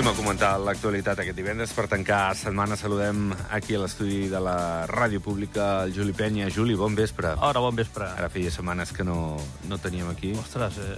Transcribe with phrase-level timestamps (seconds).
[0.00, 1.74] Anem a comentar l'actualitat aquest divendres.
[1.76, 6.46] Per tancar setmana saludem aquí a l'estudi de la Ràdio Pública el Juli Penya.
[6.48, 7.34] Juli, bon vespre.
[7.36, 8.06] Ara, bon vespre.
[8.16, 9.36] Ara feia setmanes que no,
[9.68, 10.30] no teníem aquí.
[10.40, 10.94] Ostres, eh,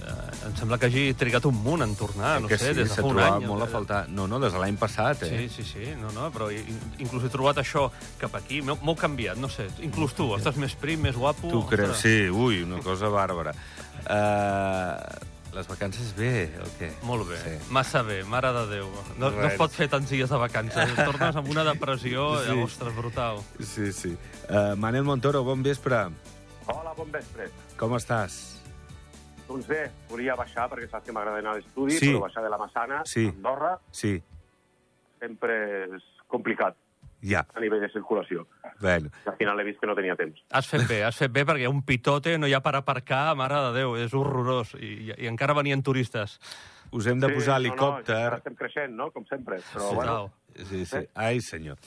[0.47, 3.01] em sembla que hagi trigat un munt en tornar, no que sé, sí, des de
[3.01, 3.43] fa un any.
[3.49, 3.99] molt a faltar.
[4.07, 5.33] No, no, des de l'any passat, eh?
[5.33, 6.47] Sí, sí, sí, no, no, però
[7.03, 7.89] inclús he trobat això
[8.23, 11.51] cap aquí, m'ho m'ho canviat, no sé, inclús tu, estàs més prim, més guapo...
[11.51, 11.97] Tu creus?
[11.97, 12.07] ostres.
[12.07, 13.51] Sí, ui, una cosa bàrbara.
[14.07, 16.89] Uh, les vacances bé, o què?
[17.03, 17.71] Molt bé, Sí.
[17.71, 18.87] massa bé, mare de Déu.
[19.17, 22.49] No, no es pot fer tants dies de vacances, tornes amb una depressió, Sí.
[22.53, 22.61] sí.
[22.63, 23.37] ostres, brutal.
[23.59, 24.17] Sí, sí.
[24.49, 26.07] Uh, Manel Montoro, bon vespre.
[26.65, 27.49] Hola, bon vespre.
[27.77, 28.59] Com estàs?
[29.47, 32.13] Doncs bé, volia baixar, perquè saps que m'agrada anar a l'estudi, Sí.
[32.13, 33.25] però baixar de la Massana Sí.
[33.27, 34.23] a Andorra Sí,
[35.19, 36.75] sempre és complicat
[37.23, 37.45] ja.
[37.55, 38.45] a nivell de circulació.
[38.83, 40.41] Bueno, Al final he vist que no tenia temps.
[40.51, 43.61] Has fet bé, has fet bé, perquè un pitote no hi ha per aparcar, mare
[43.69, 46.39] de Déu, és horrorós, i, i, i encara venien turistes.
[46.93, 48.19] us hem de posar Sí, helicòpter...
[48.25, 49.57] No, no, estem creixent, no?, com sempre.
[49.73, 49.95] Però, Sí.
[49.95, 50.31] bueno,
[50.69, 50.99] Sí, sí.
[51.15, 51.77] Ai, senyor.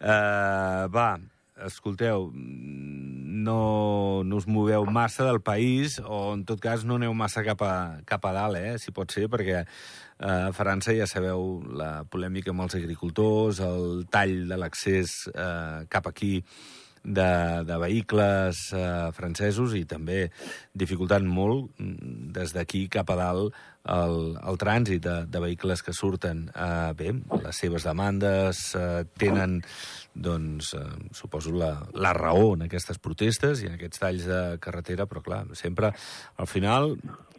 [0.00, 1.20] Uh, va,
[1.66, 2.30] escolteu,
[3.44, 7.62] no, no us moveu massa del país, o en tot cas no aneu massa cap
[7.66, 7.74] a,
[8.08, 12.54] cap a dalt, eh, si pot ser, perquè uh, a França ja sabeu la polèmica
[12.54, 16.38] amb els agricultors, el tall de l'accés uh, cap aquí
[17.02, 20.26] de, de vehicles eh, francesos i també
[20.76, 25.92] dificultant molt mm, des d'aquí cap a dalt el, el trànsit de, de vehicles que
[25.96, 26.50] surten.
[26.54, 27.12] Eh, bé,
[27.44, 29.60] les seves demandes eh, tenen,
[30.14, 30.84] doncs, eh,
[31.16, 35.44] suposo, la, la raó en aquestes protestes i en aquests talls de carretera, però clar,
[35.56, 35.92] sempre,
[36.36, 36.94] al final,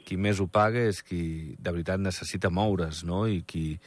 [0.06, 3.78] qui més ho paga és qui de veritat necessita moure's, no?, i qui,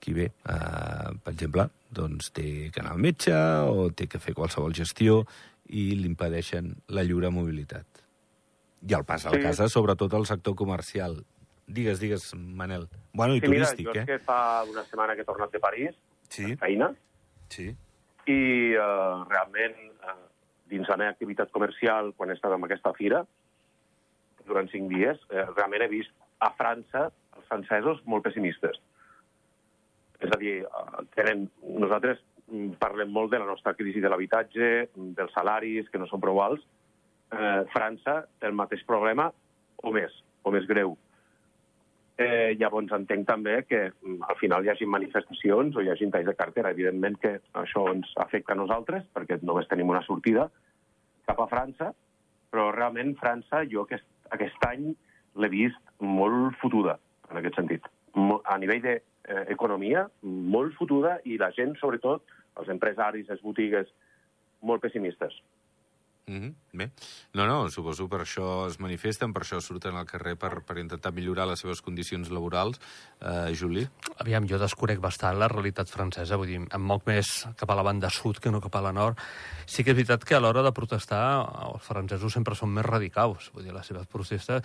[0.00, 3.34] qui bé, eh, per exemple, doncs té que anar al metge
[3.68, 5.24] o té que fer qualsevol gestió
[5.70, 7.86] i li impedeixen la lliure mobilitat.
[8.88, 9.42] I el pas a la Sí.
[9.44, 11.18] casa, sobretot al sector comercial.
[11.70, 12.88] Digues, digues, Manel.
[13.12, 14.06] Bueno, i sí, mira, turístic, jo és eh?
[14.08, 15.94] que fa una setmana que he tornat de París,
[16.30, 16.92] Sí, feina,
[17.50, 17.68] sí.
[18.30, 18.40] i
[18.78, 19.76] eh, realment,
[20.06, 20.16] eh,
[20.70, 23.24] dins la meva activitat comercial, quan he estat en aquesta fira,
[24.46, 28.78] durant cinc dies, eh, realment he vist a França els francesos molt pessimistes.
[30.20, 31.46] És a dir, eh, tenen,
[31.82, 34.72] nosaltres mm, parlem molt de la nostra crisi de l'habitatge,
[35.18, 36.66] dels salaris, que no són prou alts.
[37.30, 39.30] Eh, França té el mateix problema,
[39.82, 40.96] o més, o més greu.
[42.20, 46.28] Eh, llavors entenc també que mm, al final hi hagi manifestacions o hi hagi talls
[46.28, 46.72] de cartera.
[46.74, 50.50] Evidentment que això ens afecta a nosaltres, perquè només tenim una sortida
[51.30, 51.94] cap a França,
[52.52, 54.04] però realment França jo aquest,
[54.36, 54.90] aquest any
[55.40, 56.98] l'he vist molt fotuda,
[57.30, 57.88] en aquest sentit.
[58.52, 62.26] A nivell d'economia, molt fotuda, i la gent, sobretot,
[62.60, 63.88] els empresaris, les botigues,
[64.66, 65.38] molt pessimistes.
[66.30, 66.54] Mm -hmm.
[66.72, 66.90] Bé.
[67.34, 71.12] No, no, suposo per això es manifesten, per això surten al carrer per, per intentar
[71.12, 72.78] millorar les seves condicions laborals.
[73.20, 73.88] Uh, Juli?
[74.18, 77.82] Aviam, jo desconec bastant la realitat francesa, vull dir, em moc més cap a la
[77.82, 79.18] banda sud que no cap a la nord.
[79.66, 81.24] Sí que és veritat que a l'hora de protestar
[81.66, 84.62] els francesos sempre són més radicals, vull dir, les seves protestes,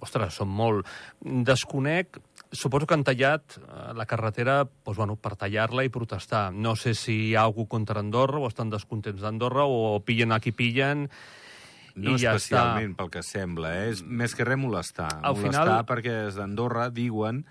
[0.00, 0.86] ostres, són molt...
[1.20, 2.18] Desconec,
[2.54, 6.52] suposo que han tallat eh, la carretera doncs, bueno, per tallar-la i protestar.
[6.54, 10.40] No sé si hi ha algú contra Andorra o estan descontents d'Andorra o pillen a
[10.40, 11.08] qui pillen
[11.94, 12.96] No i ja especialment, està.
[12.98, 13.90] pel que sembla, eh?
[13.92, 15.10] És més que res molestar.
[15.22, 17.44] Al molestar final- perquè des d'Andorra diuen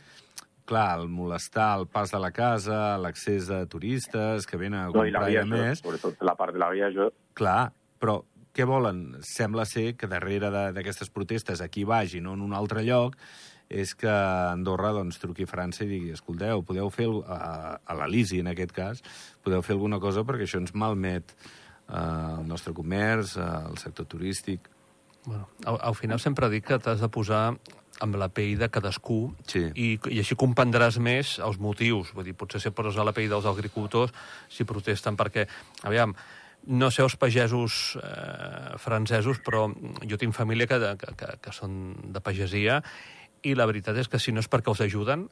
[0.65, 5.05] clar, el molestar el pas de la casa, l'accés de turistes que venen a No,
[5.05, 5.79] i la comprar i via, a més...
[5.79, 8.21] sobretot la part de la via, jo Clar, però
[8.53, 9.17] què volen?
[9.25, 13.15] Sembla ser que darrere de- d'aquestes protestes aquí vagi, no en un altre lloc,
[13.73, 17.95] és que Andorra doncs, truqui a França i digui escolteu, podeu fer, el- a, a
[18.03, 19.01] l'Elisi en aquest cas,
[19.43, 24.05] podeu fer alguna cosa perquè això ens malmet eh, el nostre comerç, eh, el sector
[24.05, 24.69] turístic...
[25.25, 27.45] Bueno, al, al final sempre dic que t'has de posar
[28.03, 29.61] amb la pell de cadascú Sí.
[29.79, 32.09] i, i així comprendràs més els motius.
[32.17, 34.11] Vull dir, potser si et poses a la pell dels agricultors
[34.51, 35.45] si protesten perquè,
[35.87, 36.11] aviam,
[36.67, 39.65] no sé els pagesos eh, francesos, però
[40.07, 41.73] jo tinc família que, que, que, que són
[42.11, 42.81] de pagesia
[43.43, 45.29] i la veritat és que si no és perquè els ajuden,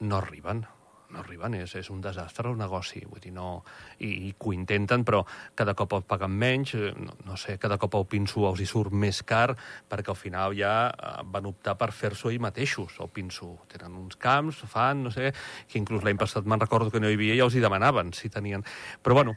[0.00, 0.64] no arriben
[1.10, 3.62] no arriben, és, és un desastre el negoci, vull dir, no...
[4.00, 5.22] I, i que ho intenten, però
[5.58, 8.68] cada cop el paguen menys, eh, no, no sé, cada cop el pinso els hi
[8.68, 9.50] surt més car,
[9.90, 13.52] perquè al final ja eh, van optar per fer-s'ho ells mateixos, el pinso.
[13.70, 15.32] Tenen uns camps, fan, no sé,
[15.68, 18.30] que inclús l'any passat me'n recordo que no hi havia i els hi demanaven si
[18.32, 18.64] tenien...
[19.02, 19.36] Però bueno,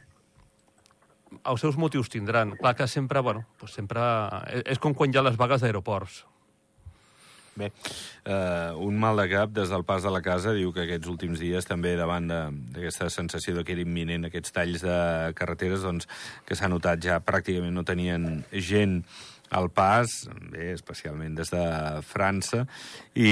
[1.42, 2.54] els seus motius tindran.
[2.60, 4.00] Clar que sempre, bueno, pues sempre...
[4.52, 6.22] És, és com quan hi ha les vagues d'aeroports.
[7.54, 7.70] Bé,
[8.24, 11.38] eh, un mal de cap des del pas de la casa diu que aquests últims
[11.38, 14.96] dies també davant d'aquesta sensació de que era imminent aquests talls de
[15.38, 16.08] carreteres doncs,
[16.46, 19.04] que s'ha notat ja pràcticament no tenien gent
[19.54, 20.10] al pas,
[20.50, 21.62] bé, especialment des de
[22.02, 22.64] França,
[23.14, 23.28] i,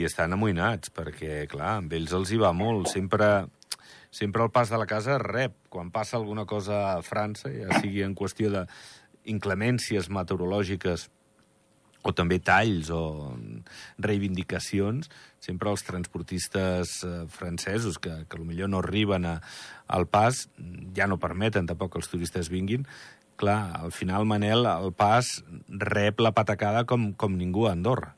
[0.00, 2.90] i estan amoïnats, perquè, clar, amb ells els hi va molt.
[2.90, 3.46] Sempre,
[4.10, 5.54] sempre el pas de la casa rep.
[5.70, 8.64] Quan passa alguna cosa a França, ja sigui en qüestió de
[9.30, 11.10] inclemències meteorològiques
[12.06, 13.00] o també talls o
[14.02, 15.10] reivindicacions,
[15.42, 19.36] sempre els transportistes eh, francesos, que, que millor no arriben a,
[19.90, 20.46] al pas,
[20.96, 22.86] ja no permeten tampoc que els turistes vinguin,
[23.36, 25.36] clar, al final, Manel, el pas
[25.68, 28.14] rep la patacada com, com ningú a Andorra.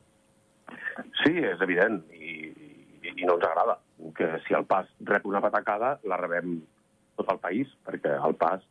[1.24, 3.78] Sí, és evident, i, i, i no ens agrada
[4.18, 6.60] que si el pas rep una patacada, la rebem
[7.18, 8.62] tot el país, perquè el pas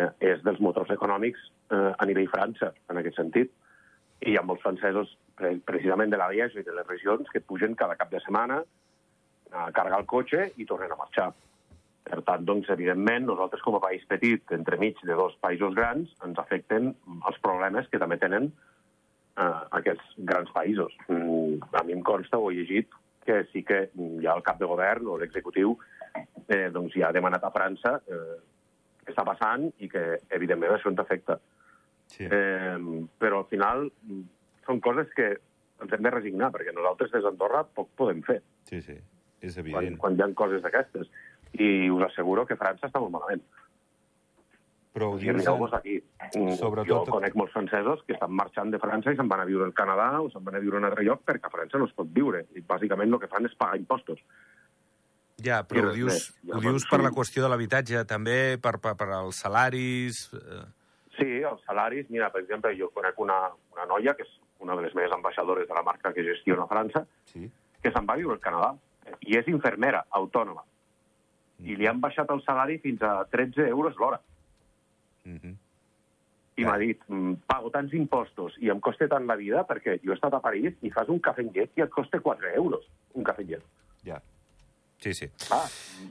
[0.00, 3.52] eh, és dels motors econòmics eh, a nivell França, en aquest sentit
[4.26, 5.16] i ha molts francesos,
[5.66, 8.60] precisament de la Lieja i de les regions, que pugen cada cap de setmana
[9.52, 11.32] a carregar el cotxe i tornen a marxar.
[12.02, 16.38] Per tant, doncs, evidentment, nosaltres com a país petit, entremig de dos països grans, ens
[16.40, 20.94] afecten els problemes que també tenen eh, aquests grans països.
[21.08, 22.90] Mm, a mi em consta, ho he llegit,
[23.26, 23.84] que sí que
[24.22, 25.76] ja el cap de govern o l'executiu
[26.48, 28.38] eh, doncs ja ha demanat a França eh,
[29.02, 30.02] què està passant i que,
[30.34, 31.38] evidentment, això ens afecta.
[32.12, 32.28] Sí.
[32.28, 32.76] Eh,
[33.18, 33.88] però al final
[34.66, 35.32] són coses que
[35.82, 38.38] ens hem de resignar, perquè nosaltres des d'Andorra poc podem fer.
[38.68, 38.98] Sí, sí,
[39.40, 39.96] és evident.
[39.96, 41.10] Quan, quan hi ha coses d'aquestes.
[41.52, 43.42] I us asseguro que França està molt malament.
[44.92, 45.40] Però ho dius...
[45.40, 45.62] En...
[45.72, 45.98] aquí.
[46.36, 46.88] Mm, Sobretot...
[47.08, 49.74] Jo conec molts francesos que estan marxant de França i se'n van a viure al
[49.76, 51.94] Canadà o se'n van a viure a un altre lloc perquè a França no es
[51.96, 52.44] pot viure.
[52.56, 54.20] I bàsicament el que fan és pagar impostos.
[55.42, 59.10] Ja, però ho dius, ho dius per la qüestió de l'habitatge, també per, per, per
[59.16, 60.28] als salaris...
[60.36, 60.62] Eh...
[61.22, 62.08] Sí, els salaris.
[62.10, 63.38] Mira, per exemple, jo conec una,
[63.74, 64.32] una noia, que és
[64.62, 67.48] una de les meves ambaixadores de la marca que gestiona França, sí.
[67.82, 68.72] que se'n va viure al Canadà.
[69.26, 70.62] I és infermera, autònoma.
[71.58, 71.66] Mm.
[71.70, 74.20] I li han baixat el salari fins a 13 euros l'hora.
[75.24, 75.54] Mm -hmm.
[76.56, 76.68] I ja.
[76.68, 80.14] m'ha dit, mm, pago tants impostos i em costa tant la vida perquè jo he
[80.14, 82.84] estat a París i fas un cafè en llet i et costa 4 euros
[83.14, 83.62] un cafè en llet.
[84.04, 84.20] Ja.
[85.02, 85.28] Sí, sí.
[85.50, 85.66] Ah.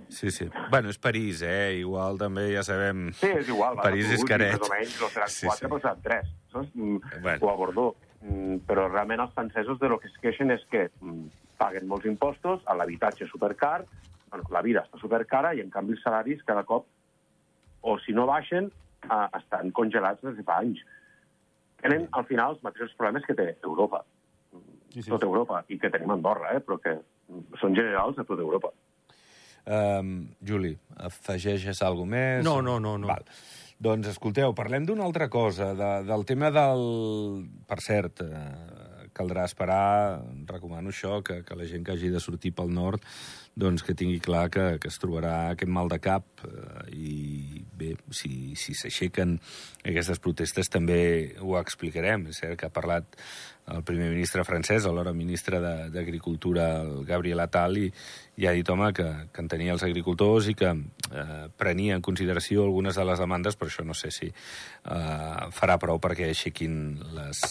[0.09, 0.49] Sí, sí.
[0.69, 1.79] Bueno, és París, eh?
[1.79, 3.05] Igual també ja sabem...
[3.15, 3.77] Sí, és igual.
[3.79, 4.57] París és caret.
[4.59, 5.69] Més o menys, no seran sí, quatre, sí.
[5.71, 6.33] però seran tres.
[6.51, 6.73] Saps?
[6.75, 7.45] Mm, bueno.
[7.47, 8.09] O a Bordeaux.
[8.21, 11.29] Mm, però realment els francesos de lo que es queixen és que mm,
[11.61, 13.85] paguen molts impostos, a l'habitatge supercar,
[14.27, 16.89] bueno, la vida està supercara i en canvi els salaris cada cop,
[17.87, 18.67] o si no baixen,
[19.07, 20.83] eh, estan congelats des de fa anys.
[21.79, 24.03] Tenen al final els mateixos problemes que té Europa.
[24.91, 25.09] Sí, sí.
[25.09, 26.59] Tota Europa, i que tenim Andorra, eh?
[26.59, 26.97] però que
[27.61, 28.71] són generals a tota Europa.
[29.61, 32.45] Um, Juli, afegeixes alguna més?
[32.45, 32.97] No, no, no.
[33.01, 33.09] no.
[33.11, 33.27] Val.
[33.81, 36.83] Doncs, escolteu, parlem d'una altra cosa, de, del tema del...
[37.69, 42.53] Per cert, eh, caldrà esperar, recomano això, que, que la gent que hagi de sortir
[42.57, 43.05] pel nord
[43.59, 47.91] doncs que tingui clar que, que es trobarà aquest mal de cap eh, i bé,
[48.15, 51.01] si s'aixequen si aquestes protestes també
[51.41, 52.29] ho explicarem.
[52.31, 53.17] És cert que ha parlat
[53.67, 55.59] el primer ministre francès, alhora ministre
[55.93, 57.91] d'Agricultura, el Gabriel Attal, i,
[58.41, 62.65] i ha dit, home, que, que entenia els agricultors i que eh, prenia en consideració
[62.65, 66.75] algunes de les demandes, però això no sé si eh, farà prou perquè aixequin
[67.15, 67.43] les,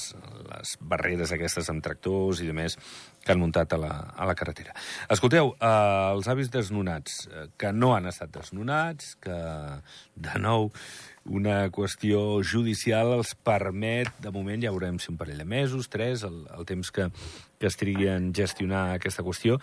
[0.51, 2.77] les barreres aquestes amb tractors i de més
[3.21, 4.75] que han muntat a la, a la carretera.
[5.13, 5.73] Escolteu, eh,
[6.17, 9.41] els avis desnonats, eh, que no han estat desnonats, que,
[10.21, 10.71] de nou,
[11.29, 16.25] una qüestió judicial els permet, de moment ja veurem si un parell de mesos, tres,
[16.25, 17.11] el, el temps que,
[17.61, 19.59] que es trigui en gestionar aquesta qüestió,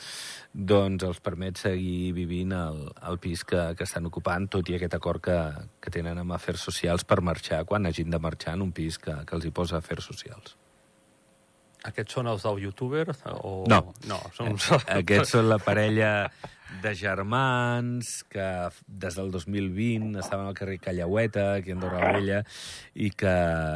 [0.53, 4.93] doncs els permet seguir vivint al, al pis que, que estan ocupant, tot i aquest
[4.99, 5.39] acord que,
[5.81, 9.17] que tenen amb afers socials per marxar, quan hagin de marxar en un pis que,
[9.25, 10.55] que els hi posa afers socials.
[11.87, 13.07] Aquests són els del youtuber?
[13.41, 13.63] O...
[13.69, 13.93] No.
[14.09, 14.57] no són...
[14.97, 16.29] Aquests són la parella
[16.81, 18.47] de germans que
[18.87, 22.41] des del 2020 estaven al carrer Callaueta, aquí a Andorra la Vella,
[22.93, 23.33] i que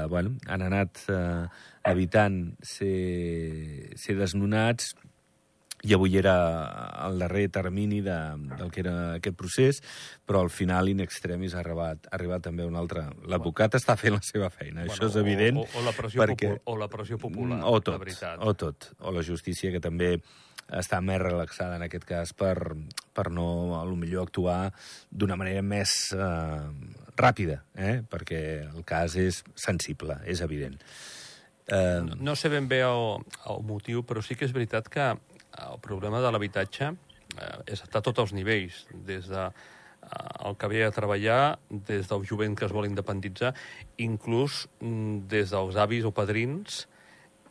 [0.09, 1.45] bueno, han anat eh,
[1.91, 4.93] evitant ser, ser desnonats
[5.83, 6.35] i avui era
[7.07, 8.17] el darrer termini de,
[8.57, 9.81] del que era aquest procés,
[10.25, 13.07] però al final, in extremis, ha arribat, ha arribat també un altre...
[13.31, 15.61] L'advocat està fent la seva feina, bueno, això és evident.
[15.63, 16.53] O, o, la pressió perquè...
[16.65, 18.45] o la pressió popular, o tot, la veritat.
[18.45, 20.17] O tot, o la justícia, que també
[20.71, 22.55] està més relaxada en aquest cas per,
[23.15, 24.71] per no, a lo millor, actuar
[25.09, 26.61] d'una manera més eh,
[27.17, 27.97] ràpida, eh?
[28.07, 30.77] perquè el cas és sensible, és evident.
[31.67, 31.99] Eh...
[32.05, 35.11] No, no sé ben bé el, el motiu, però sí que és veritat que
[35.69, 40.69] el problema de l'habitatge eh, és a tots els nivells, des de eh, el que
[40.71, 43.53] ve a treballar, des del jovent que es vol independitzar,
[43.97, 46.85] inclús mm, des dels avis o padrins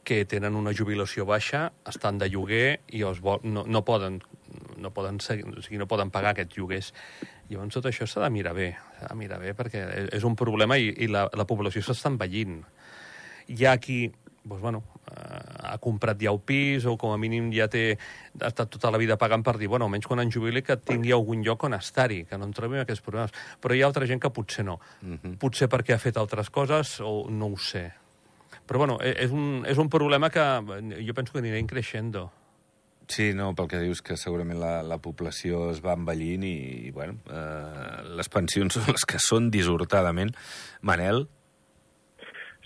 [0.05, 4.19] que tenen una jubilació baixa, estan de lloguer i els vol, no, no, poden,
[4.81, 6.93] no, poden seguir, o sigui, no poden pagar aquests lloguers.
[7.51, 9.85] Llavors, tot això s'ha de mirar bé, s'ha de mirar bé perquè
[10.17, 12.63] és un problema i, i la, la població s'està envellint.
[13.51, 14.05] hi ha qui
[14.43, 17.99] doncs, bueno, eh, ha comprat ja el pis o com a mínim ja té,
[18.41, 21.13] ha estat tota la vida pagant per dir, bueno, almenys quan en jubili que tingui
[21.13, 23.35] algun lloc on estar-hi, que no en trobem aquests problemes.
[23.61, 24.81] Però hi ha altra gent que potser no.
[25.03, 25.37] Uh -huh.
[25.39, 27.93] Potser perquè ha fet altres coses o no ho sé.
[28.67, 30.41] Però bueno, e, és un, és un problema que
[31.07, 32.15] jo penso que anirà creixent.
[33.11, 36.91] Sí, no, pel que dius que segurament la, la població es va envellint i, i
[36.95, 40.31] bueno, eh, les pensions són les que són dissortadament.
[40.83, 41.27] Manel?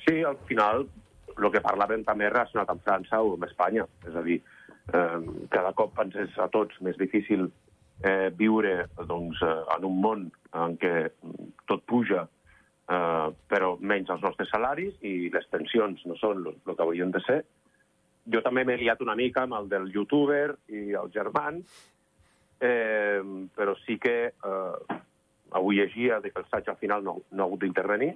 [0.04, 0.84] Sí, al final,
[1.38, 3.86] el que parlàvem també relacionat amb França o amb Espanya.
[4.06, 4.40] És a dir,
[4.92, 5.18] eh,
[5.50, 7.48] cada cop ens és a tots més difícil
[8.02, 10.94] eh, viure doncs, eh, en un món en què
[11.66, 12.26] tot puja,
[12.88, 17.22] eh, però menys els nostres salaris i les pensions no són el que haurien de
[17.26, 17.42] ser
[18.32, 21.60] jo també m'he liat una mica amb el del youtuber i el germán,
[22.60, 23.20] eh,
[23.56, 25.00] però sí que eh,
[25.52, 28.14] avui llegia que el Saig al final no, no ha hagut d'intervenir,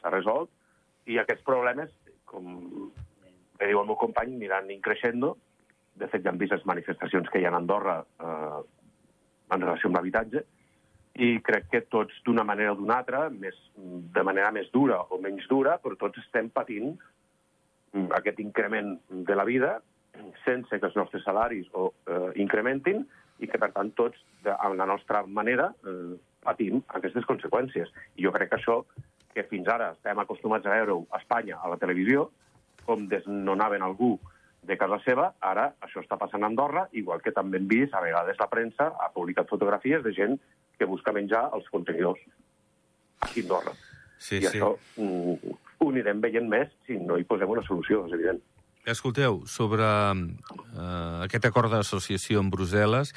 [0.00, 0.50] s'ha resolt,
[1.06, 1.92] i aquests problemes,
[2.34, 2.90] com
[3.58, 5.22] bé diu el meu company, aniran increixent.
[5.94, 8.60] De fet, ja hem vist les manifestacions que hi ha a Andorra eh,
[9.54, 10.42] en relació amb l'habitatge,
[11.14, 15.20] i crec que tots, d'una manera o d'una altra, més, de manera més dura o
[15.22, 16.96] menys dura, però tots estem patint
[18.18, 18.96] aquest increment
[19.28, 19.76] de la vida
[20.42, 23.04] sense que els nostres salaris o eh, incrementin
[23.38, 27.90] i que, per tant, tots, de, amb la nostra manera, eh, patim aquestes conseqüències.
[28.18, 28.80] I jo crec que això,
[29.34, 32.28] que fins ara estem acostumats a veure a Espanya, a la televisió,
[32.84, 34.14] com desnonaven algú
[34.64, 38.02] de casa seva, ara això està passant a Andorra, igual que també hem vist, a
[38.04, 40.38] vegades la premsa ha publicat fotografies de gent
[40.78, 42.22] que busca menjar als contenidors
[43.20, 43.74] a Andorra.
[44.18, 44.48] Sí, I sí.
[44.54, 48.40] això mm, ho anirem veient més si no hi posem una solució, és evident.
[48.84, 53.14] Escolteu, sobre eh, aquest acord d'associació amb Brussel·les,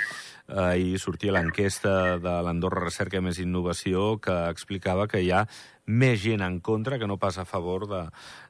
[0.48, 5.44] eh, ahir sortia l'enquesta de l'Andorra Recerca Més Innovació que explicava que hi ha
[5.88, 8.04] més gent en contra que no passa a favor de,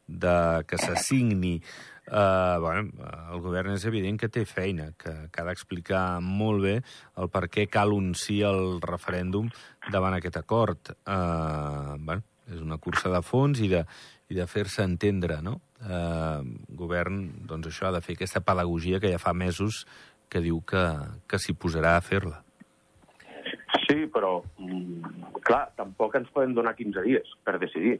[0.07, 1.61] de que se signi.
[2.07, 2.89] Eh, bueno,
[3.33, 6.75] el govern és evident que té feina, que, que ha d'explicar molt bé
[7.19, 9.51] el per què cal un sí al referèndum
[9.91, 10.95] davant aquest acord.
[11.05, 13.83] Eh, bueno, és una cursa de fons i de,
[14.31, 15.59] i de fer-se entendre, no?
[15.83, 16.41] Eh,
[16.79, 19.85] govern, doncs això, ha de fer aquesta pedagogia que ja fa mesos
[20.31, 20.83] que diu que,
[21.27, 22.41] que s'hi posarà a fer-la.
[23.97, 27.99] Sí, però, mm, clar, tampoc ens poden donar 15 dies per decidir.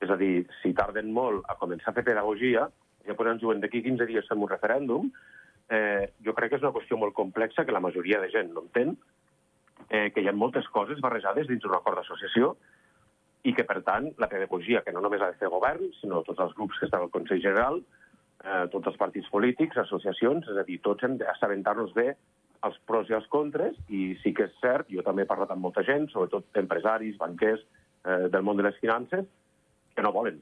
[0.00, 2.68] És a dir, si tarden molt a començar a fer pedagogia,
[3.06, 5.10] ja ens diuen d'aquí 15 dies fem un referèndum,
[5.68, 8.62] eh, jo crec que és una qüestió molt complexa que la majoria de gent no
[8.62, 8.96] entén,
[9.90, 12.56] eh, que hi ha moltes coses barrejades dins d'un acord d'associació
[13.42, 16.38] i que, per tant, la pedagogia, que no només ha de fer govern, sinó tots
[16.38, 17.82] els grups que estan al Consell General,
[18.44, 22.14] eh, tots els partits polítics, associacions, és a dir, tots hem d'assabentar-nos bé
[22.66, 25.64] els pros i els contres, i sí que és cert, jo també he parlat amb
[25.64, 27.64] molta gent, sobretot empresaris, banquers,
[28.04, 29.26] eh, del món de les finances,
[29.94, 30.38] que no volen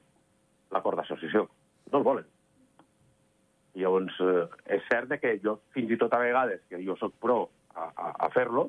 [0.71, 1.47] l'acord d'associació.
[1.91, 2.27] No el volen.
[3.75, 4.45] I llavors, eh,
[4.77, 7.41] és cert que jo, fins i tot a vegades, que jo sóc pro
[7.75, 8.69] a, a, a fer-lo,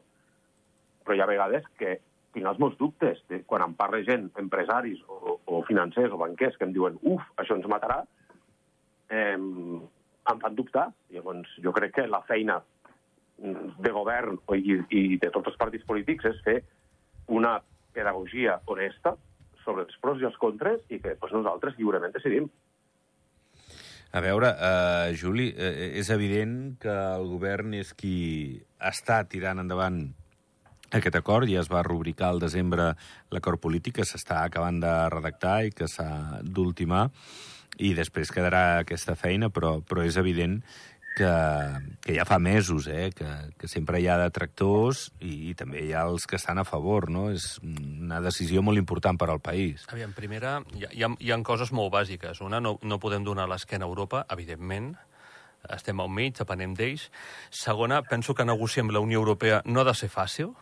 [1.03, 1.97] però hi ha vegades que
[2.33, 3.21] tinc els meus dubtes.
[3.29, 7.25] De, quan em parla gent, empresaris o, o financers o banquers, que em diuen uf,
[7.41, 8.03] això ens matarà,
[9.11, 10.91] eh, em fan dubtar.
[11.11, 12.61] Llavors, jo crec que la feina
[13.41, 16.59] de govern i, i de tots els partits polítics és fer
[17.33, 17.57] una
[17.93, 19.15] pedagogia honesta
[19.63, 22.49] sobre els pros i els contres i que doncs, nosaltres lliurement decidim.
[24.11, 25.69] A veure, uh, Juli, uh,
[26.01, 30.01] és evident que el govern és qui està tirant endavant
[30.91, 32.91] aquest acord, ja es va rubricar al desembre
[33.31, 37.05] l'acord polític que s'està acabant de redactar i que s'ha d'ultimar,
[37.79, 40.59] i després quedarà aquesta feina, però, però és evident
[41.15, 41.31] que,
[42.01, 43.27] que ja fa mesos eh, que,
[43.59, 47.09] que sempre hi ha detractors i, i també hi ha els que estan a favor,
[47.11, 47.27] no?
[47.33, 49.85] És una decisió molt important per al país.
[49.91, 52.41] Aviam, primera, hi ha, hi ha, hi ha coses molt bàsiques.
[52.45, 54.93] Una, no, no podem donar l'esquena a Europa, evidentment,
[55.69, 57.09] estem al mig, depenem d'ells.
[57.53, 60.55] Segona, penso que negociar amb la Unió Europea no ha de ser fàcil,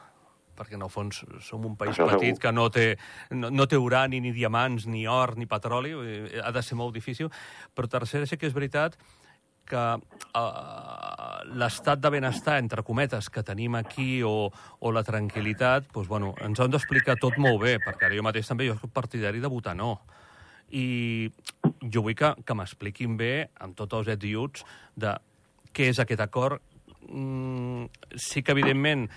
[0.60, 2.42] perquè en el fons som un país Això petit segur.
[2.44, 2.90] que no té,
[3.32, 6.92] no, no té urani, ni diamants, ni or, ni petroli, eh, ha de ser molt
[6.98, 7.32] difícil.
[7.76, 8.98] Però tercera, sí que és veritat
[9.70, 16.10] que uh, l'estat de benestar, entre cometes, que tenim aquí o, o la tranquil·litat, doncs,
[16.10, 19.42] bueno, ens han d'explicar tot molt bé, perquè ara jo mateix també jo soc partidari
[19.44, 19.96] de votar no.
[20.70, 21.30] I
[21.82, 24.66] jo vull que, que m'expliquin bé, amb tots els ets i uts,
[25.00, 25.16] de
[25.74, 26.62] què és aquest acord.
[27.10, 29.08] Mm, sí que, evidentment,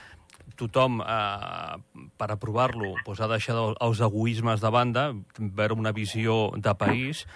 [0.57, 6.53] tothom, eh, per aprovar-lo, doncs, ha de deixar els egoismes de banda, veure una visió
[6.57, 7.27] de país,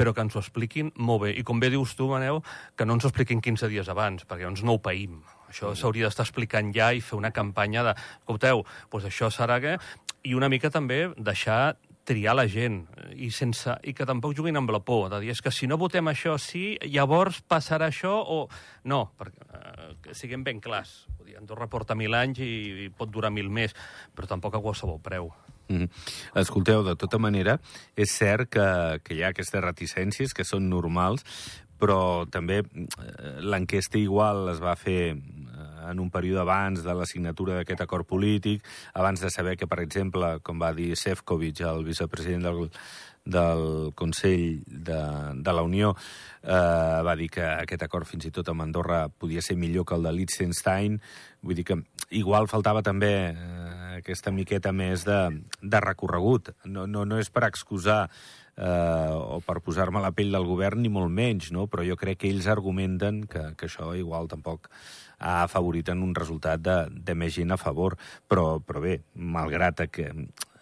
[0.00, 1.34] però que ens ho expliquin molt bé.
[1.36, 2.40] I com bé dius tu, Maneu,
[2.76, 5.20] que no ens ho expliquin 15 dies abans, perquè llavors no ho païm.
[5.50, 9.76] Això s'hauria d'estar explicant ja i fer una campanya de, escolteu, doncs això serà que...
[10.20, 12.82] I una mica també deixar triar la gent
[13.14, 15.78] i, sense, i que tampoc juguin amb la por, de dir, és que si no
[15.80, 18.42] votem això sí, llavors passarà això o...
[18.90, 21.06] No, perquè, eh, que siguem ben clars.
[21.30, 22.50] Dir, Andorra porta mil anys i,
[22.86, 23.74] i pot durar mil més,
[24.16, 25.30] però tampoc a qualsevol preu.
[25.68, 25.88] Mm -hmm.
[26.40, 27.60] Escolteu, de tota manera,
[27.96, 31.24] és cert que, que hi ha aquestes reticències que són normals,
[31.78, 37.06] però també eh, l'enquesta igual es va fer eh, en un període abans de la
[37.06, 41.84] signatura d'aquest acord polític, abans de saber que, per exemple, com va dir Sefcovic, el
[41.84, 42.70] vicepresident del,
[43.30, 45.00] del Consell de,
[45.40, 45.94] de la Unió,
[46.42, 49.96] eh, va dir que aquest acord fins i tot amb Andorra podia ser millor que
[49.96, 51.00] el de Liechtenstein.
[51.42, 51.78] Vull dir que
[52.10, 53.70] igual faltava també eh,
[54.00, 55.20] aquesta miqueta més de,
[55.62, 56.52] de recorregut.
[56.64, 58.02] No, no, no és per excusar
[58.56, 61.66] eh, o per posar-me la pell del govern, ni molt menys, no?
[61.70, 64.70] però jo crec que ells argumenten que, que això igual tampoc
[65.20, 67.96] ha afavorit en un resultat de, de més gent a favor.
[68.28, 70.10] Però, però bé, malgrat que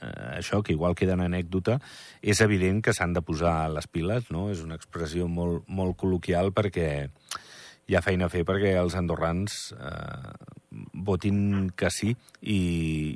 [0.00, 1.78] eh, això, que igual queda en anècdota,
[2.22, 4.48] és evident que s'han de posar les piles, no?
[4.52, 6.88] És una expressió molt, molt col·loquial perquè
[7.88, 10.32] hi ha feina a fer perquè els andorrans eh,
[10.92, 12.58] votin que sí i,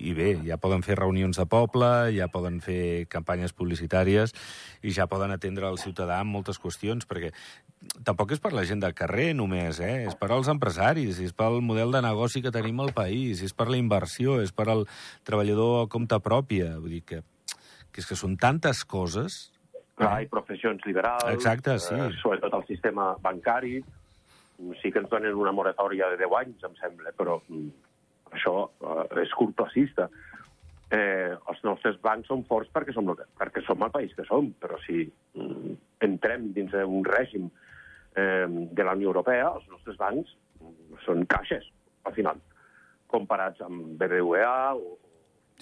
[0.08, 4.32] i bé, ja poden fer reunions de poble, ja poden fer campanyes publicitàries
[4.80, 7.34] i ja poden atendre el ciutadà en moltes qüestions, perquè
[8.06, 10.08] tampoc és per la gent del carrer només, eh?
[10.08, 13.68] és per als empresaris, és pel model de negoci que tenim al país, és per
[13.68, 14.86] la inversió, és per al
[15.28, 16.78] treballador a compte pròpia.
[16.80, 17.22] Vull dir que,
[17.92, 19.50] que és que són tantes coses...
[20.00, 21.92] Clar, i professions liberals, Exacte, sí.
[21.92, 23.82] eh, sobretot el sistema bancari,
[24.80, 27.70] sí que ens donen una moratòria de 10 anys, em sembla, però mm,
[28.36, 30.08] això eh, és curtplacista.
[30.92, 33.08] Eh, els nostres bancs són forts perquè som,
[33.40, 37.48] perquè som el país que som, però si mm, entrem dins d'un règim
[38.14, 41.64] eh, de la Unió Europea, els nostres bancs mm, són caixes,
[42.04, 42.40] al final,
[43.12, 44.98] comparats amb BBVA o...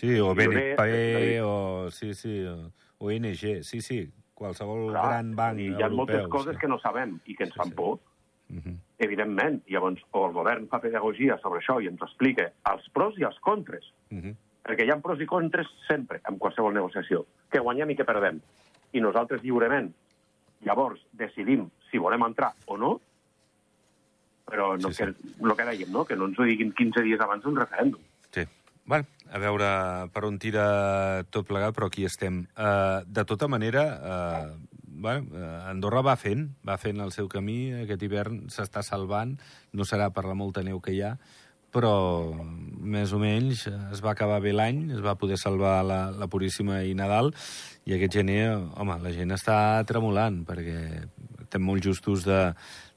[0.01, 1.91] Sí, o BNP, o...
[1.93, 4.05] Sí, sí, o, o ING, sí, sí,
[4.41, 5.99] qualsevol clar, gran banc i hi ha europeu.
[5.99, 6.61] moltes coses sí.
[6.63, 7.77] que no sabem i que ens Sí, fan sí.
[7.77, 7.99] por,
[8.51, 8.77] Uh -huh.
[8.99, 9.63] evidentment.
[9.69, 13.39] Llavors, o el govern fa pedagogia sobre això i ens explica els pros i els
[13.41, 14.35] contres, Uh -huh.
[14.65, 18.41] perquè hi ha pros i contres sempre en qualsevol negociació, que guanyem i que perdem.
[18.93, 19.95] I nosaltres lliurement,
[20.63, 23.01] llavors, decidim si volem entrar o no,
[24.47, 25.05] però no Sí, sí.
[25.05, 26.05] que, el que dèiem, no?
[26.05, 28.01] que no ens ho diguin 15 dies abans d'un referèndum.
[28.33, 28.43] Sí.
[28.85, 32.47] Bueno, a veure per on tira tot plegat, però aquí estem.
[32.59, 34.70] Uh, de tota manera, uh,
[35.01, 39.33] bueno, uh, Andorra va fent, va fent el seu camí, aquest hivern s'està salvant,
[39.73, 41.15] no serà per la molta neu que hi ha,
[41.71, 41.95] però
[42.83, 46.83] més o menys es va acabar bé l'any, es va poder salvar la, la Puríssima
[46.87, 47.33] i Nadal,
[47.87, 48.43] i aquest gener,
[48.77, 49.59] home, la gent està
[49.89, 50.79] tremolant, perquè
[51.41, 52.41] estem molt justos de,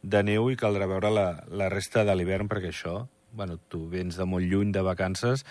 [0.04, 4.18] de neu i caldrà veure la, la resta de l'hivern, perquè això, bueno, tu vens
[4.20, 5.46] de molt lluny de vacances,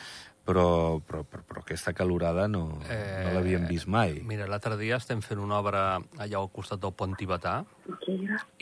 [0.44, 3.22] però, però, però, però aquesta calorada no, eh...
[3.24, 4.18] no l'havíem vist mai.
[4.26, 5.85] Mira, l'altre dia estem fent una obra
[6.18, 7.61] allà al costat del pont tibetà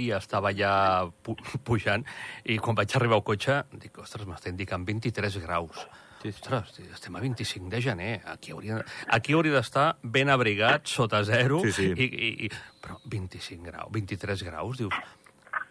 [0.00, 2.04] i estava allà pu pujant
[2.44, 5.86] i quan vaig arribar al cotxe dic, ostres, m'està indicant 23 graus.
[6.20, 6.42] Sí, sí.
[6.42, 8.10] Ostres, estem a 25 de gener.
[8.28, 11.88] Aquí hauria, aquí hauria d'estar ben abrigat, sota zero, Sí, sí.
[11.96, 12.50] I, i, i,
[12.84, 15.00] però 25 graus, 23 graus, dius...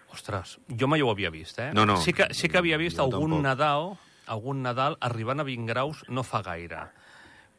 [0.10, 1.67] Ostres, jo mai ho havia vist, eh?
[1.78, 2.00] No, no.
[2.02, 3.43] Sí que, sí que havia vist Jo algun tampoc.
[3.45, 3.91] Nadal,
[4.30, 6.88] algun Nadal arribant a 20 graus no fa gaire.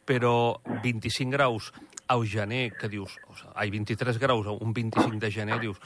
[0.06, 1.70] Però 25 graus
[2.11, 3.18] al gener, que dius...
[3.28, 5.83] O sigui, ai, 23 graus un 25 de gener, dius...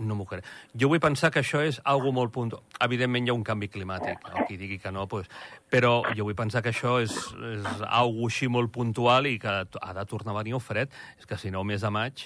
[0.00, 0.46] No m'ho crec.
[0.72, 2.62] Jo vull pensar que això és algo molt puntual.
[2.80, 5.28] Evidentment hi ha un canvi climàtic, el qui digui que no, pues,
[5.68, 7.12] però jo vull pensar que això és,
[7.52, 10.88] és algo així molt puntual i que ha de tornar a venir el fred.
[11.20, 12.24] És que si no, el mes de maig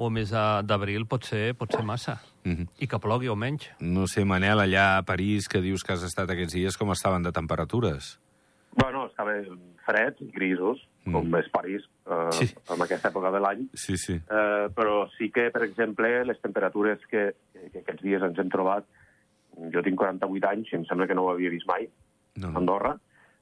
[0.00, 2.20] o mes de- d'abril pot ser, pot ser massa.
[2.44, 2.68] Mhm.
[2.80, 3.68] I que plogui almenys.
[3.80, 7.22] No sé, Manel, allà a París, que dius que has estat aquests dies, com estaven
[7.22, 8.18] de temperatures?
[8.72, 9.32] Bueno, estava
[9.84, 11.12] freds i grisos, Mm.
[11.12, 12.54] com és París, eh, Sí.
[12.72, 14.14] en aquesta època de l'any, Sí, sí.
[14.14, 17.34] Eh, però sí que, per exemple, les temperatures que,
[17.72, 18.84] que aquests dies ens hem trobat,
[19.72, 21.88] jo tinc 48 anys i em sembla que no ho havia vist mai,
[22.36, 22.56] No, a.
[22.56, 22.96] Andorra.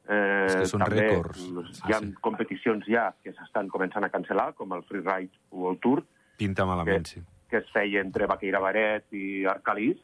[0.08, 1.38] Eh, És que són també rècords.
[1.86, 2.14] Hi ha Sí, sí.
[2.22, 6.02] competicions ja que s'estan començant a cancel·lar, com el Freeride o el Tour,
[6.38, 7.22] Pinta malament, sí.
[7.50, 9.98] que es feia entre Baqueira Baret i Arcalís,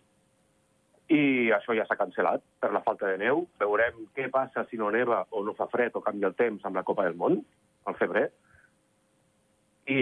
[1.12, 3.44] i això ja s'ha cancel·lat per la falta de neu.
[3.61, 6.81] Veurem què passa si no neva o no fa fred o canvia el temps amb
[6.81, 7.42] la Copa del Món,
[7.85, 8.31] al febrer.
[9.85, 9.99] I,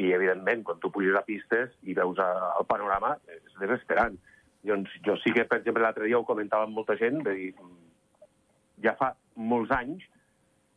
[0.00, 4.16] i evidentment, quan tu puges a pistes i veus el panorama, és desesperant.
[4.66, 7.50] Doncs jo sí que, per exemple, l'altre dia ho comentava amb molta gent, de dir,
[8.82, 10.08] ja fa molts anys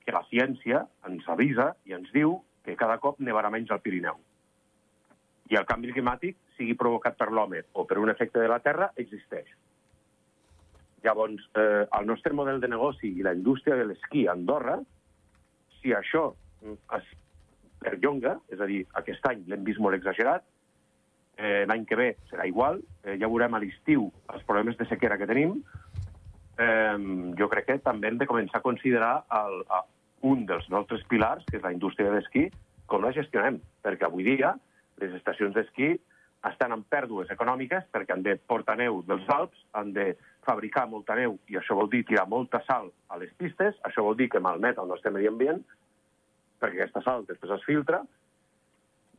[0.04, 4.19] que la ciència ens avisa i ens diu que cada cop nevarà menys al Pirineu.
[5.49, 8.91] I el canvi climàtic, sigui provocat per l'home o per un efecte de la Terra,
[9.01, 9.49] existeix.
[11.03, 14.77] Llavors, eh, el nostre model de negoci i la indústria de l'esquí a Andorra,
[15.79, 17.12] si això mm, es
[17.79, 20.43] perllonga, és a dir, aquest any l'hem vist molt exagerat,
[21.39, 25.17] eh, l'any que ve serà igual, eh, ja veurem a l'estiu els problemes de sequera
[25.17, 25.62] que tenim,
[26.59, 26.97] eh,
[27.39, 29.85] jo crec que també hem de començar a considerar el, a
[30.27, 32.49] un dels nostres pilars, que és la indústria d'esquí,
[32.91, 34.57] com la gestionem, perquè avui dia
[35.01, 35.93] les estacions d'esquí
[36.47, 40.13] estan en pèrdues econòmiques perquè han de portar neu dels Alps, han de
[40.47, 44.17] fabricar molta neu i això vol dir tirar molta sal a les pistes, això vol
[44.19, 45.59] dir que malmet el nostre medi ambient,
[46.59, 48.01] perquè aquesta sal després es filtra.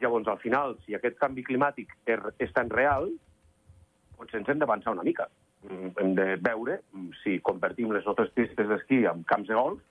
[0.00, 3.10] Llavors, al final, si aquest canvi climàtic és, tan real,
[4.16, 5.28] potser ens hem d'avançar una mica.
[5.68, 6.78] Mm, Hem de veure
[7.20, 9.82] si convertim les nostres pistes d'esquí en camps de golf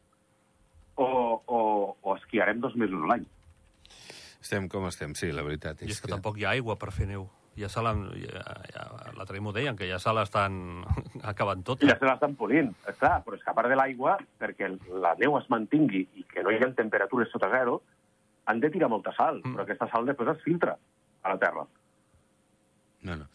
[0.98, 1.10] o,
[1.46, 1.60] o,
[2.02, 3.28] o esquiarem dos mesos l'any.
[4.50, 5.84] Estem com estem, sí, la veritat.
[5.86, 7.28] I és que tampoc hi ha aigua per fer neu.
[7.60, 8.00] Ja se l'han...
[8.18, 8.42] Ja,
[8.74, 10.56] ja, L'altre dia m'ho deien, que ja se l'estan
[11.32, 11.86] acabant tota.
[11.86, 14.72] Ja se l'estan polint, està, però és que a part de l'aigua, perquè
[15.04, 17.78] la neu es mantingui i que no hi ha temperatures sota zero,
[18.50, 19.54] han de tirar molta sal, mm.
[19.54, 21.70] però aquesta sal després es filtra a la terra.
[23.06, 23.30] No, no.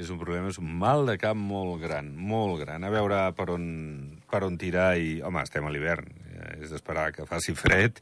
[0.00, 2.88] És un problema, és un mal de cap molt gran, molt gran.
[2.88, 3.66] A veure per on,
[4.32, 5.18] per on tirar i...
[5.20, 6.08] Home, estem a l'hivern.
[6.44, 7.98] Eh, És d'esperar que faci fred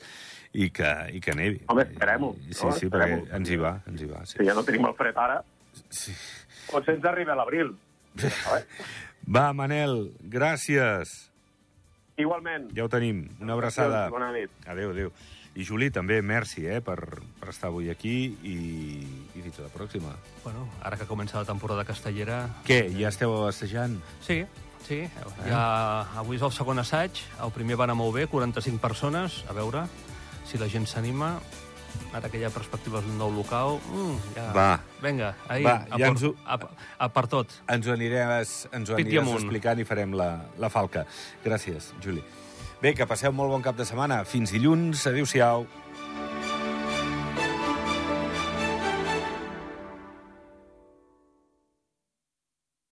[0.52, 1.62] i que, i que nevi.
[1.72, 2.72] Home, esperem-ho, Sí, no?
[2.76, 3.36] sí, perquè Esperem-ho.
[3.38, 4.24] ens hi va, ens hi va.
[4.26, 4.38] Sí.
[4.38, 5.42] Si ja no tenim el fred ara,
[5.88, 6.12] Sí.
[6.70, 7.74] potser ens arriba a l'abril.
[8.18, 8.30] Eh?
[9.32, 11.08] Va, Manel, gràcies.
[12.18, 12.72] Igualment.
[12.76, 13.28] Ja ho tenim.
[13.40, 14.08] Una abraçada.
[14.12, 14.50] Bona nit.
[14.68, 15.12] Adéu, adéu.
[15.54, 16.96] I Juli, també, merci eh, per,
[17.40, 18.56] per estar avui aquí i,
[19.36, 20.14] i fins a la pròxima.
[20.44, 22.46] Bueno, ara que comença la temporada castellera...
[22.64, 23.98] Què, ja esteu assajant?
[24.24, 24.42] Sí,
[24.86, 25.00] sí.
[25.46, 25.62] Ja,
[26.20, 27.22] avui és el segon assaig.
[27.42, 29.42] El primer va anar molt bé, 45 persones.
[29.48, 29.86] A veure
[30.48, 31.34] si la gent s'anima.
[32.16, 33.78] Ara que hi ha perspectives d'un nou local...
[33.92, 34.44] Mm, ja.
[34.56, 34.68] Va.
[35.02, 36.56] Vinga, ahir, Va, a, ja por, ens ho- a,
[37.04, 37.52] a per tot.
[37.68, 41.04] Ens ho aniràs, ens ho aniràs explicant i farem la, la falca.
[41.44, 42.22] Gràcies, Juli.
[42.82, 44.22] Bé, que passeu molt bon cap de setmana.
[44.24, 45.04] Fins dilluns.
[45.06, 45.66] Adéu-siau.